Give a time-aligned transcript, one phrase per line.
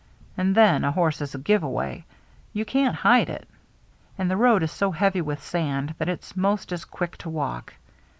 [0.35, 2.05] And then a horse is a give away—
[2.53, 3.47] you can't hide it.
[4.17, 7.75] And the road is so heavy with sand that it's 'most as (jiiick fo walk.